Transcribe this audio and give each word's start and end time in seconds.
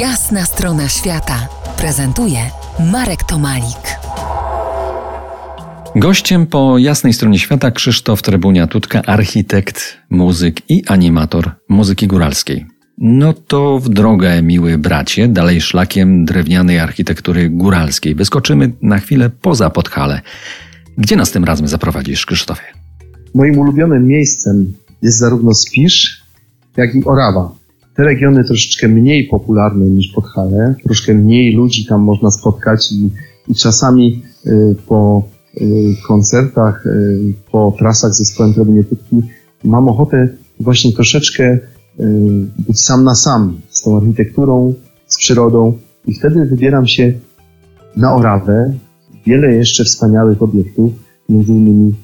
Jasna 0.00 0.44
strona 0.44 0.88
świata 0.88 1.48
prezentuje 1.78 2.38
Marek 2.92 3.22
Tomalik. 3.22 3.98
Gościem 5.96 6.46
po 6.46 6.78
jasnej 6.78 7.12
stronie 7.12 7.38
świata 7.38 7.70
Krzysztof 7.70 8.22
Trebunia-Tutka, 8.22 9.02
architekt, 9.06 9.96
muzyk 10.10 10.70
i 10.70 10.82
animator 10.86 11.50
muzyki 11.68 12.06
góralskiej. 12.06 12.66
No 12.98 13.32
to 13.32 13.78
w 13.78 13.88
drogę, 13.88 14.42
miły 14.42 14.78
bracie, 14.78 15.28
dalej 15.28 15.60
szlakiem 15.60 16.24
drewnianej 16.24 16.78
architektury 16.78 17.50
góralskiej. 17.50 18.14
Wyskoczymy 18.14 18.72
na 18.82 18.98
chwilę 18.98 19.30
poza 19.30 19.70
Podhale. 19.70 20.20
Gdzie 20.98 21.16
nas 21.16 21.30
tym 21.30 21.44
razem 21.44 21.68
zaprowadzisz, 21.68 22.26
Krzysztofie? 22.26 22.64
Moim 23.34 23.58
ulubionym 23.58 24.06
miejscem 24.06 24.72
jest 25.02 25.18
zarówno 25.18 25.54
Spisz, 25.54 26.22
jak 26.76 26.94
i 26.94 27.04
Orawa. 27.04 27.65
Te 27.96 28.04
regiony 28.04 28.44
troszeczkę 28.44 28.88
mniej 28.88 29.28
popularne 29.28 29.84
niż 29.84 30.12
Podhale, 30.14 30.74
troszkę 30.84 31.14
mniej 31.14 31.54
ludzi 31.54 31.86
tam 31.86 32.00
można 32.00 32.30
spotkać 32.30 32.92
i, 32.92 33.10
i 33.48 33.54
czasami 33.54 34.22
y, 34.46 34.76
po 34.86 35.22
y, 35.54 35.64
koncertach, 36.08 36.86
y, 36.86 37.34
po 37.52 37.74
trasach 37.78 38.14
ze 38.14 38.24
zespołem 38.24 38.54
Trebunietówki 38.54 39.22
mam 39.64 39.88
ochotę 39.88 40.28
właśnie 40.60 40.92
troszeczkę 40.92 41.58
być 42.68 42.80
sam 42.80 43.04
na 43.04 43.14
sam 43.14 43.60
z 43.68 43.82
tą 43.82 43.96
architekturą, 43.96 44.74
z 45.06 45.18
przyrodą 45.18 45.78
i 46.06 46.14
wtedy 46.14 46.44
wybieram 46.44 46.86
się 46.86 47.12
na 47.96 48.14
Orawę. 48.14 48.72
Wiele 49.26 49.54
jeszcze 49.54 49.84
wspaniałych 49.84 50.42
obiektów, 50.42 50.92
między 51.28 51.52
innymi 51.52 51.94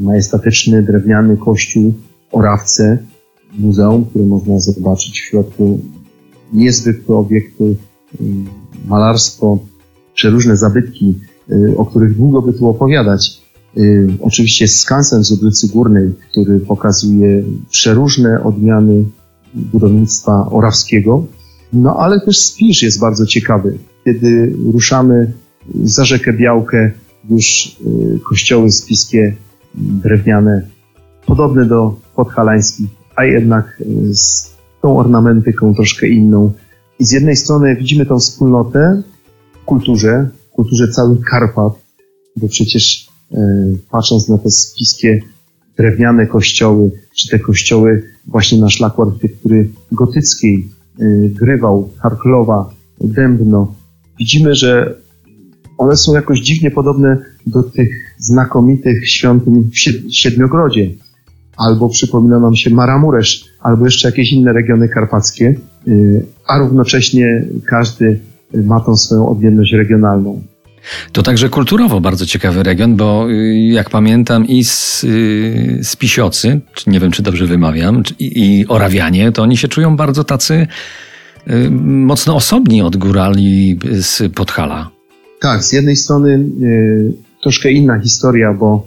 majestatyczny 0.00 0.82
drewniany 0.82 1.36
kościół 1.36 1.94
Orawce, 2.32 2.98
muzeum, 3.58 4.04
które 4.04 4.24
można 4.24 4.60
zobaczyć 4.60 5.20
w 5.20 5.24
środku. 5.24 5.80
Niezwykłe 6.52 7.16
obiekty, 7.16 7.64
y, 7.64 8.24
malarstwo, 8.86 9.58
przeróżne 10.14 10.56
zabytki, 10.56 11.18
y, 11.50 11.74
o 11.76 11.86
których 11.86 12.16
długo 12.16 12.42
by 12.42 12.52
tu 12.52 12.68
opowiadać. 12.68 13.42
Y, 13.76 14.08
oczywiście 14.20 14.68
skansen 14.68 15.24
z 15.24 15.42
ulicy 15.42 15.68
Górnej, 15.68 16.12
który 16.30 16.60
pokazuje 16.60 17.44
przeróżne 17.70 18.42
odmiany 18.42 19.04
budownictwa 19.54 20.50
orawskiego. 20.50 21.26
No 21.72 21.96
ale 21.96 22.20
też 22.20 22.38
Spisz 22.38 22.82
jest 22.82 23.00
bardzo 23.00 23.26
ciekawy. 23.26 23.78
Kiedy 24.04 24.56
ruszamy 24.72 25.32
za 25.84 26.04
rzekę 26.04 26.32
Białkę, 26.32 26.90
już 27.30 27.76
kościoły 28.28 28.70
spiskie 28.70 29.36
drewniane, 29.74 30.66
podobne 31.26 31.66
do 31.66 31.94
podhalańskich, 32.16 32.86
a 33.16 33.24
jednak 33.24 33.82
z 34.10 34.52
tą 34.82 34.98
ornamentyką 34.98 35.74
troszkę 35.74 36.08
inną. 36.08 36.52
I 36.98 37.04
z 37.04 37.10
jednej 37.10 37.36
strony 37.36 37.76
widzimy 37.76 38.06
tą 38.06 38.18
wspólnotę 38.18 39.02
w 39.52 39.64
kulturze, 39.64 40.28
w 40.48 40.54
kulturze 40.54 40.88
całych 40.88 41.20
Karpat, 41.24 41.72
bo 42.36 42.48
przecież 42.48 43.08
e, 43.32 43.36
patrząc 43.90 44.28
na 44.28 44.38
te 44.38 44.50
spiskie 44.50 45.20
drewniane 45.76 46.26
kościoły, 46.26 46.90
czy 47.16 47.28
te 47.28 47.38
kościoły 47.38 48.02
właśnie 48.26 48.58
na 48.58 48.70
szlaku 48.70 49.02
architektury 49.02 49.68
gotyckiej, 49.92 50.68
e, 51.00 51.04
Grywał, 51.28 51.90
Harklowa, 51.98 52.70
Dębno, 53.00 53.74
widzimy, 54.18 54.54
że 54.54 54.94
one 55.78 55.96
są 55.96 56.14
jakoś 56.14 56.40
dziwnie 56.40 56.70
podobne 56.70 57.18
do 57.46 57.62
tych 57.62 58.14
znakomitych 58.18 59.08
świątyń 59.08 59.70
w 59.70 59.78
Siedmiogrodzie 60.14 60.90
albo 61.56 61.88
przypomina 61.88 62.38
nam 62.38 62.56
się 62.56 62.70
Maramuresz, 62.70 63.44
albo 63.60 63.84
jeszcze 63.84 64.08
jakieś 64.08 64.32
inne 64.32 64.52
regiony 64.52 64.88
karpackie, 64.88 65.54
y, 65.88 66.26
a 66.46 66.58
równocześnie 66.58 67.44
każdy 67.66 68.20
ma 68.54 68.80
tą 68.80 68.96
swoją 68.96 69.28
odmienność 69.28 69.72
regionalną. 69.72 70.42
To 71.12 71.22
także 71.22 71.48
kulturowo 71.48 72.00
bardzo 72.00 72.26
ciekawy 72.26 72.62
region, 72.62 72.96
bo 72.96 73.30
y, 73.30 73.58
jak 73.58 73.90
pamiętam 73.90 74.46
i 74.46 74.64
z, 74.64 75.04
y, 75.04 75.78
z 75.82 75.96
Pisiocy, 75.96 76.60
nie 76.86 77.00
wiem 77.00 77.10
czy 77.10 77.22
dobrze 77.22 77.46
wymawiam, 77.46 78.02
i, 78.18 78.60
i 78.60 78.66
Orawianie, 78.68 79.32
to 79.32 79.42
oni 79.42 79.56
się 79.56 79.68
czują 79.68 79.96
bardzo 79.96 80.24
tacy 80.24 80.66
mocno 81.80 82.36
osobni 82.36 82.82
od 82.82 82.96
górali 82.96 83.78
z 84.00 84.32
Podhala. 84.34 84.90
Tak, 85.40 85.64
z 85.64 85.72
jednej 85.72 85.96
strony 85.96 86.44
troszkę 87.42 87.70
inna 87.70 88.00
historia, 88.00 88.52
bo 88.54 88.86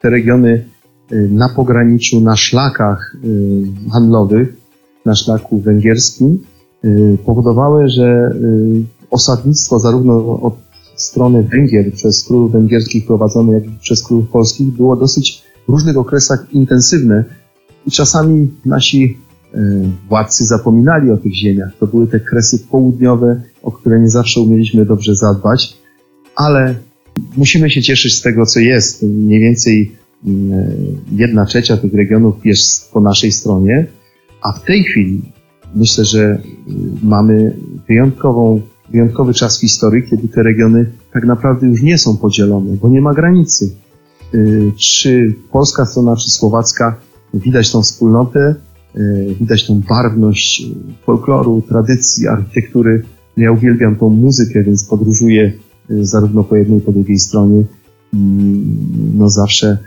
te 0.00 0.10
regiony 0.10 0.64
na 1.10 1.48
pograniczu, 1.48 2.20
na 2.20 2.36
szlakach 2.36 3.16
y, 3.24 3.90
handlowych, 3.92 4.56
na 5.04 5.14
szlaku 5.14 5.58
węgierskim, 5.58 6.38
y, 6.84 7.18
powodowały, 7.26 7.88
że 7.88 8.34
osadnictwo 9.10 9.78
zarówno 9.78 10.40
od 10.40 10.54
strony 10.96 11.42
Węgier 11.42 11.92
przez 11.92 12.24
królów 12.24 12.52
węgierskich 12.52 13.06
prowadzone, 13.06 13.52
jak 13.52 13.66
i 13.66 13.78
przez 13.80 14.02
królów 14.02 14.28
polskich 14.28 14.66
było 14.66 14.96
dosyć 14.96 15.42
w 15.68 15.72
różnych 15.72 15.96
okresach 15.96 16.46
intensywne 16.52 17.24
i 17.86 17.90
czasami 17.90 18.50
nasi 18.64 19.18
władcy 20.08 20.44
zapominali 20.44 21.10
o 21.10 21.16
tych 21.16 21.34
ziemiach. 21.34 21.70
To 21.80 21.86
były 21.86 22.06
te 22.06 22.20
kresy 22.20 22.58
południowe, 22.70 23.42
o 23.62 23.72
które 23.72 24.00
nie 24.00 24.08
zawsze 24.08 24.40
umieliśmy 24.40 24.84
dobrze 24.84 25.14
zadbać, 25.14 25.76
ale 26.36 26.74
musimy 27.36 27.70
się 27.70 27.82
cieszyć 27.82 28.14
z 28.14 28.22
tego, 28.22 28.46
co 28.46 28.60
jest. 28.60 29.02
Mniej 29.02 29.40
więcej 29.40 29.92
jedna 31.12 31.44
trzecia 31.44 31.76
tych 31.76 31.94
regionów 31.94 32.46
jest 32.46 32.92
po 32.92 33.00
naszej 33.00 33.32
stronie, 33.32 33.86
a 34.42 34.52
w 34.52 34.64
tej 34.64 34.82
chwili 34.82 35.22
myślę, 35.74 36.04
że 36.04 36.22
e, 36.22 36.40
mamy 37.02 37.56
wyjątkową, 37.88 38.60
wyjątkowy 38.90 39.34
czas 39.34 39.58
w 39.58 39.60
historii, 39.60 40.02
kiedy 40.10 40.28
te 40.28 40.42
regiony 40.42 40.90
tak 41.12 41.24
naprawdę 41.24 41.66
już 41.66 41.82
nie 41.82 41.98
są 41.98 42.16
podzielone, 42.16 42.76
bo 42.76 42.88
nie 42.88 43.00
ma 43.00 43.14
granicy. 43.14 43.74
E, 44.34 44.38
czy 44.76 45.34
polska 45.52 45.86
strona, 45.86 46.16
czy 46.16 46.30
słowacka, 46.30 46.96
widać 47.34 47.72
tą 47.72 47.82
wspólnotę, 47.82 48.54
widać 49.40 49.66
tą 49.66 49.80
barwność 49.88 50.66
folkloru, 51.06 51.62
tradycji, 51.68 52.28
architektury. 52.28 53.02
Ja 53.36 53.52
uwielbiam 53.52 53.96
tą 53.96 54.08
muzykę, 54.08 54.62
więc 54.62 54.84
podróżuję 54.84 55.52
zarówno 55.88 56.44
po 56.44 56.56
jednej, 56.56 56.80
po 56.80 56.92
drugiej 56.92 57.18
stronie. 57.18 57.64
No 59.14 59.28
zawsze 59.28 59.78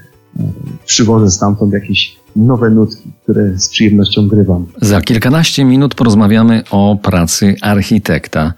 przywożę 0.86 1.32
stamtąd 1.32 1.74
jakieś 1.74 2.18
nowe 2.36 2.70
nutki, 2.70 3.12
które 3.24 3.60
z 3.60 3.70
przyjemnością 3.70 4.28
grywam. 4.28 4.66
Za 4.82 5.02
kilkanaście 5.02 5.66
minut 5.66 5.96
porozmawiamy 5.96 6.64
o 6.72 6.98
pracy 7.02 7.56
architekta. 7.62 8.54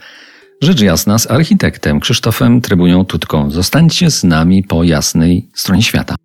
Rzecz 0.61 0.81
jasna 0.81 1.19
z 1.19 1.31
architektem 1.31 1.99
Krzysztofem 1.99 2.61
Trybunią 2.61 3.05
Tutką. 3.05 3.51
Zostańcie 3.51 4.11
z 4.11 4.23
nami 4.23 4.63
po 4.63 4.83
jasnej 4.83 5.49
stronie 5.53 5.81
świata. 5.81 6.15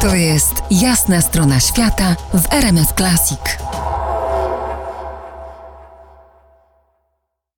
To 0.00 0.14
jest 0.14 0.54
jasna 0.70 1.20
strona 1.20 1.60
świata 1.60 2.16
w 2.34 2.52
RMS 2.52 2.94
Classic. 2.96 3.38